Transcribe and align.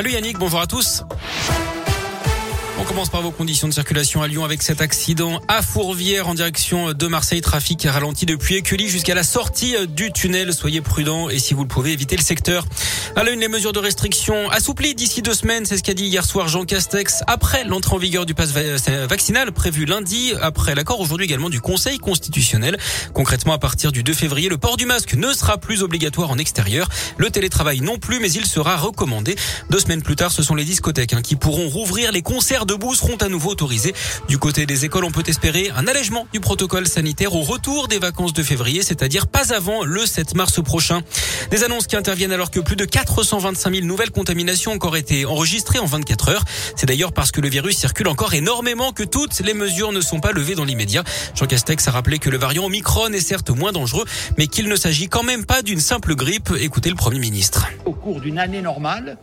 Salut 0.00 0.12
Yannick, 0.12 0.38
bonjour 0.38 0.60
à 0.60 0.68
tous. 0.68 1.02
On 2.80 2.84
commence 2.84 3.08
par 3.08 3.22
vos 3.22 3.32
conditions 3.32 3.66
de 3.66 3.72
circulation 3.72 4.22
à 4.22 4.28
Lyon 4.28 4.44
avec 4.44 4.62
cet 4.62 4.80
accident 4.80 5.40
à 5.48 5.62
Fourvière 5.62 6.28
en 6.28 6.34
direction 6.34 6.92
de 6.92 7.06
Marseille. 7.08 7.40
Trafic 7.40 7.82
ralenti 7.82 8.24
depuis 8.24 8.54
Écully 8.54 8.88
jusqu'à 8.88 9.16
la 9.16 9.24
sortie 9.24 9.74
du 9.88 10.12
tunnel. 10.12 10.54
Soyez 10.54 10.80
prudents 10.80 11.28
et 11.28 11.40
si 11.40 11.54
vous 11.54 11.62
le 11.62 11.68
pouvez, 11.68 11.92
évitez 11.92 12.16
le 12.16 12.22
secteur. 12.22 12.66
À 13.16 13.24
l'une, 13.24 13.40
les 13.40 13.48
mesures 13.48 13.72
de 13.72 13.80
restriction 13.80 14.48
assouplies 14.50 14.94
d'ici 14.94 15.22
deux 15.22 15.34
semaines. 15.34 15.66
C'est 15.66 15.76
ce 15.76 15.82
qu'a 15.82 15.92
dit 15.92 16.04
hier 16.04 16.24
soir 16.24 16.46
Jean 16.46 16.64
Castex 16.64 17.24
après 17.26 17.64
l'entrée 17.64 17.96
en 17.96 17.98
vigueur 17.98 18.26
du 18.26 18.34
pass 18.34 18.50
vaccinal 18.52 19.50
prévu 19.50 19.84
lundi 19.84 20.34
après 20.40 20.76
l'accord 20.76 21.00
aujourd'hui 21.00 21.24
également 21.24 21.50
du 21.50 21.60
Conseil 21.60 21.98
constitutionnel. 21.98 22.78
Concrètement, 23.12 23.54
à 23.54 23.58
partir 23.58 23.90
du 23.90 24.04
2 24.04 24.14
février, 24.14 24.48
le 24.48 24.56
port 24.56 24.76
du 24.76 24.86
masque 24.86 25.14
ne 25.14 25.32
sera 25.32 25.58
plus 25.58 25.82
obligatoire 25.82 26.30
en 26.30 26.38
extérieur. 26.38 26.88
Le 27.16 27.28
télétravail 27.30 27.80
non 27.80 27.98
plus, 27.98 28.20
mais 28.20 28.30
il 28.30 28.46
sera 28.46 28.76
recommandé. 28.76 29.34
Deux 29.68 29.80
semaines 29.80 30.02
plus 30.02 30.14
tard, 30.14 30.30
ce 30.30 30.44
sont 30.44 30.54
les 30.54 30.64
discothèques 30.64 31.12
hein, 31.12 31.22
qui 31.22 31.34
pourront 31.34 31.68
rouvrir 31.68 32.12
les 32.12 32.22
concerts 32.22 32.66
debout 32.68 32.94
seront 32.94 33.16
à 33.16 33.28
nouveau 33.28 33.50
autorisés. 33.50 33.94
Du 34.28 34.38
côté 34.38 34.66
des 34.66 34.84
écoles, 34.84 35.04
on 35.04 35.10
peut 35.10 35.24
espérer 35.26 35.72
un 35.74 35.88
allègement 35.88 36.28
du 36.32 36.38
protocole 36.38 36.86
sanitaire 36.86 37.34
au 37.34 37.42
retour 37.42 37.88
des 37.88 37.98
vacances 37.98 38.32
de 38.32 38.42
février, 38.44 38.82
c'est-à-dire 38.82 39.26
pas 39.26 39.52
avant 39.52 39.84
le 39.84 40.06
7 40.06 40.36
mars 40.36 40.62
prochain. 40.62 41.00
Des 41.50 41.64
annonces 41.64 41.86
qui 41.86 41.96
interviennent 41.96 42.32
alors 42.32 42.50
que 42.50 42.60
plus 42.60 42.76
de 42.76 42.84
425 42.84 43.74
000 43.74 43.86
nouvelles 43.86 44.10
contaminations 44.10 44.72
ont 44.72 44.74
encore 44.74 44.96
été 44.96 45.24
enregistrées 45.24 45.78
en 45.78 45.86
24 45.86 46.28
heures. 46.28 46.44
C'est 46.76 46.86
d'ailleurs 46.86 47.12
parce 47.12 47.32
que 47.32 47.40
le 47.40 47.48
virus 47.48 47.76
circule 47.76 48.06
encore 48.06 48.34
énormément 48.34 48.92
que 48.92 49.02
toutes 49.02 49.40
les 49.40 49.54
mesures 49.54 49.90
ne 49.90 50.00
sont 50.00 50.20
pas 50.20 50.32
levées 50.32 50.54
dans 50.54 50.64
l'immédiat. 50.64 51.02
Jean 51.34 51.46
Castex 51.46 51.88
a 51.88 51.90
rappelé 51.90 52.18
que 52.18 52.30
le 52.30 52.38
variant 52.38 52.66
Omicron 52.66 53.12
est 53.12 53.20
certes 53.20 53.50
moins 53.50 53.72
dangereux, 53.72 54.04
mais 54.36 54.46
qu'il 54.46 54.68
ne 54.68 54.76
s'agit 54.76 55.08
quand 55.08 55.22
même 55.22 55.46
pas 55.46 55.62
d'une 55.62 55.80
simple 55.80 56.14
grippe. 56.14 56.52
Écoutez 56.60 56.90
le 56.90 56.96
Premier 56.96 57.18
ministre. 57.18 57.66
Au 57.86 57.92
cours 57.92 58.20
d'une 58.20 58.38
année 58.38 58.60
normale, 58.60 59.16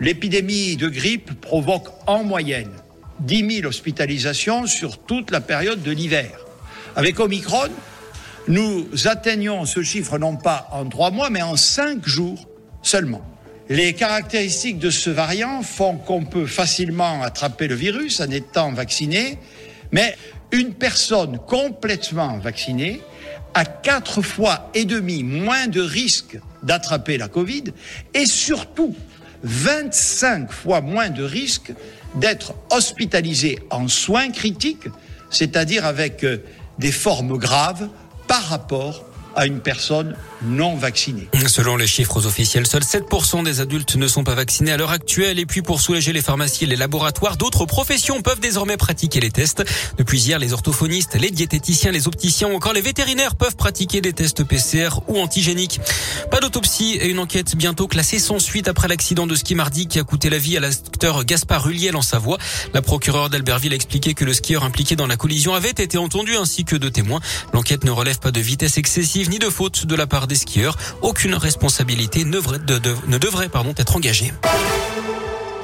L'épidémie 0.00 0.76
de 0.76 0.88
grippe 0.88 1.38
provoque 1.42 1.88
en 2.06 2.24
moyenne 2.24 2.72
10 3.20 3.56
000 3.56 3.68
hospitalisations 3.68 4.66
sur 4.66 4.96
toute 4.96 5.30
la 5.30 5.42
période 5.42 5.82
de 5.82 5.90
l'hiver. 5.90 6.30
Avec 6.96 7.20
Omicron, 7.20 7.68
nous 8.48 8.88
atteignons 9.04 9.66
ce 9.66 9.82
chiffre 9.82 10.16
non 10.16 10.36
pas 10.36 10.68
en 10.72 10.86
trois 10.86 11.10
mois, 11.10 11.28
mais 11.28 11.42
en 11.42 11.56
cinq 11.56 12.06
jours 12.06 12.48
seulement. 12.82 13.20
Les 13.68 13.92
caractéristiques 13.92 14.78
de 14.78 14.88
ce 14.88 15.10
variant 15.10 15.62
font 15.62 15.96
qu'on 15.96 16.24
peut 16.24 16.46
facilement 16.46 17.22
attraper 17.22 17.68
le 17.68 17.74
virus 17.74 18.20
en 18.20 18.30
étant 18.30 18.72
vacciné, 18.72 19.38
mais 19.92 20.16
une 20.50 20.72
personne 20.72 21.38
complètement 21.46 22.38
vaccinée 22.38 23.02
a 23.52 23.66
quatre 23.66 24.22
fois 24.22 24.70
et 24.72 24.86
demi 24.86 25.24
moins 25.24 25.66
de 25.66 25.82
risque 25.82 26.38
d'attraper 26.62 27.18
la 27.18 27.28
Covid 27.28 27.64
et 28.14 28.24
surtout 28.26 28.96
25 29.42 30.52
fois 30.52 30.80
moins 30.80 31.10
de 31.10 31.22
risque 31.22 31.72
d'être 32.14 32.54
hospitalisé 32.70 33.58
en 33.70 33.88
soins 33.88 34.30
critiques, 34.30 34.88
c'est-à-dire 35.30 35.84
avec 35.84 36.24
euh, 36.24 36.38
des 36.78 36.92
formes 36.92 37.38
graves 37.38 37.88
par 38.26 38.42
rapport 38.44 39.09
à 39.36 39.46
une 39.46 39.60
personne 39.60 40.16
non 40.42 40.76
vaccinés. 40.76 41.28
Selon 41.46 41.76
les 41.76 41.86
chiffres 41.86 42.26
officiels, 42.26 42.66
seuls 42.66 42.82
7% 42.82 43.44
des 43.44 43.60
adultes 43.60 43.96
ne 43.96 44.08
sont 44.08 44.24
pas 44.24 44.34
vaccinés 44.34 44.72
à 44.72 44.76
l'heure 44.76 44.90
actuelle. 44.90 45.38
Et 45.38 45.46
puis 45.46 45.62
pour 45.62 45.80
soulager 45.80 46.12
les 46.12 46.22
pharmacies 46.22 46.64
et 46.64 46.66
les 46.66 46.76
laboratoires, 46.76 47.36
d'autres 47.36 47.66
professions 47.66 48.22
peuvent 48.22 48.40
désormais 48.40 48.76
pratiquer 48.76 49.20
les 49.20 49.30
tests. 49.30 49.64
Depuis 49.98 50.20
hier, 50.20 50.38
les 50.38 50.52
orthophonistes, 50.52 51.16
les 51.16 51.30
diététiciens, 51.30 51.92
les 51.92 52.08
opticiens 52.08 52.48
ou 52.48 52.54
encore 52.54 52.72
les 52.72 52.80
vétérinaires 52.80 53.34
peuvent 53.34 53.56
pratiquer 53.56 54.00
des 54.00 54.12
tests 54.12 54.44
PCR 54.44 55.00
ou 55.08 55.18
antigéniques. 55.18 55.80
Pas 56.30 56.40
d'autopsie 56.40 56.98
et 57.00 57.08
une 57.08 57.18
enquête 57.18 57.56
bientôt 57.56 57.88
classée 57.88 58.18
sans 58.18 58.38
suite 58.38 58.68
après 58.68 58.88
l'accident 58.88 59.26
de 59.26 59.34
ski 59.34 59.54
mardi 59.54 59.86
qui 59.86 59.98
a 59.98 60.04
coûté 60.04 60.30
la 60.30 60.38
vie 60.38 60.56
à 60.56 60.60
l'acteur 60.60 61.24
Gaspard 61.24 61.64
Rulliel 61.64 61.96
en 61.96 62.02
Savoie. 62.02 62.38
La 62.72 62.82
procureure 62.82 63.30
d'Albertville 63.30 63.72
a 63.72 63.76
expliqué 63.76 64.14
que 64.14 64.24
le 64.24 64.32
skieur 64.32 64.64
impliqué 64.64 64.96
dans 64.96 65.06
la 65.06 65.16
collision 65.16 65.54
avait 65.54 65.70
été 65.70 65.98
entendu 65.98 66.36
ainsi 66.36 66.64
que 66.64 66.76
deux 66.76 66.90
témoins. 66.90 67.20
L'enquête 67.52 67.84
ne 67.84 67.90
relève 67.90 68.18
pas 68.18 68.30
de 68.30 68.40
vitesse 68.40 68.78
excessive 68.78 69.19
ni 69.28 69.38
de 69.38 69.50
faute 69.50 69.86
de 69.86 69.94
la 69.94 70.06
part 70.06 70.26
des 70.26 70.36
skieurs. 70.36 70.76
Aucune 71.02 71.34
responsabilité 71.34 72.24
ne 72.24 72.30
devrait, 72.32 72.58
ne 73.06 73.18
être 73.76 73.96
engagée. 73.96 74.32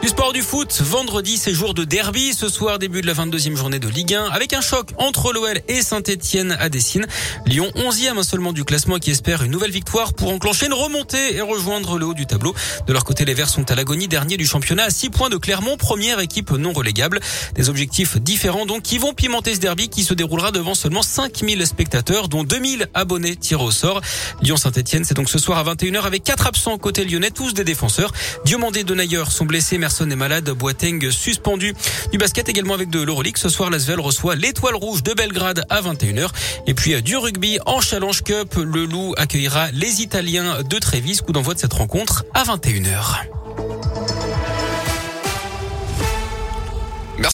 Du 0.06 0.10
sport 0.10 0.32
du 0.32 0.42
foot, 0.42 0.82
vendredi 0.82 1.36
c'est 1.36 1.52
jour 1.52 1.74
de 1.74 1.82
derby. 1.82 2.32
Ce 2.32 2.48
soir, 2.48 2.78
début 2.78 3.00
de 3.00 3.08
la 3.08 3.12
22e 3.12 3.56
journée 3.56 3.80
de 3.80 3.88
Ligue 3.88 4.14
1 4.14 4.26
avec 4.26 4.52
un 4.52 4.60
choc 4.60 4.90
entre 4.98 5.32
l'OL 5.32 5.60
et 5.66 5.82
Saint-Etienne 5.82 6.56
à 6.60 6.68
Dessine. 6.68 7.08
Lyon 7.44 7.72
11e 7.74 8.22
seulement 8.22 8.52
du 8.52 8.62
classement 8.62 9.00
qui 9.00 9.10
espère 9.10 9.42
une 9.42 9.50
nouvelle 9.50 9.72
victoire 9.72 10.14
pour 10.14 10.30
enclencher 10.32 10.66
une 10.66 10.74
remontée 10.74 11.34
et 11.34 11.40
rejoindre 11.40 11.98
le 11.98 12.06
haut 12.06 12.14
du 12.14 12.24
tableau. 12.24 12.54
De 12.86 12.92
leur 12.92 13.02
côté, 13.02 13.24
les 13.24 13.34
Verts 13.34 13.48
sont 13.48 13.68
à 13.68 13.74
l'agonie, 13.74 14.06
dernier 14.06 14.36
du 14.36 14.46
championnat 14.46 14.84
à 14.84 14.90
6 14.90 15.10
points 15.10 15.28
de 15.28 15.38
Clermont, 15.38 15.76
première 15.76 16.20
équipe 16.20 16.52
non 16.52 16.72
relégable. 16.72 17.18
Des 17.56 17.68
objectifs 17.68 18.16
différents 18.16 18.64
donc 18.64 18.82
qui 18.82 18.98
vont 18.98 19.12
pimenter 19.12 19.56
ce 19.56 19.60
derby 19.60 19.88
qui 19.88 20.04
se 20.04 20.14
déroulera 20.14 20.52
devant 20.52 20.76
seulement 20.76 21.02
5000 21.02 21.66
spectateurs 21.66 22.28
dont 22.28 22.44
2000 22.44 22.90
abonnés 22.94 23.34
tirés 23.34 23.64
au 23.64 23.72
sort. 23.72 24.00
Lyon-Saint-Etienne 24.40 25.04
c'est 25.04 25.14
donc 25.14 25.28
ce 25.28 25.40
soir 25.40 25.58
à 25.58 25.74
21h 25.74 26.02
avec 26.02 26.22
quatre 26.22 26.46
absents 26.46 26.78
côté 26.78 27.04
lyonnais, 27.04 27.32
tous 27.32 27.54
des 27.54 27.64
défenseurs. 27.64 28.12
Diomandé 28.44 28.84
de 28.84 28.94
Nayer 28.94 29.24
sont 29.30 29.46
blessés, 29.46 29.78
personne 29.96 30.12
est 30.12 30.16
malade. 30.16 30.50
Boateng 30.50 31.10
suspendu. 31.10 31.72
Du 32.12 32.18
basket 32.18 32.50
également 32.50 32.74
avec 32.74 32.90
de 32.90 33.00
l'Euroleague. 33.00 33.38
Ce 33.38 33.48
soir, 33.48 33.70
l'Asvel 33.70 33.98
reçoit 33.98 34.34
l'étoile 34.34 34.74
rouge 34.74 35.02
de 35.02 35.14
Belgrade 35.14 35.64
à 35.70 35.80
21h. 35.80 36.28
Et 36.66 36.74
puis 36.74 36.92
euh, 36.92 37.00
du 37.00 37.16
rugby 37.16 37.58
en 37.64 37.80
Challenge 37.80 38.22
Cup. 38.22 38.56
Le 38.56 38.84
Loup 38.84 39.14
accueillera 39.16 39.70
les 39.70 40.02
Italiens 40.02 40.62
de 40.62 40.78
Trévis. 40.78 41.20
Coup 41.24 41.32
d'envoi 41.32 41.54
de 41.54 41.60
cette 41.60 41.72
rencontre 41.72 42.26
à 42.34 42.44
21h. 42.44 43.35